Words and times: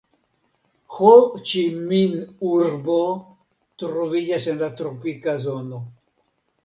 Ho-Ĉi-Min-urbo 0.99 2.97
troviĝas 3.85 4.49
en 4.55 4.59
la 4.65 4.71
tropika 4.81 5.37
zono. 5.49 5.83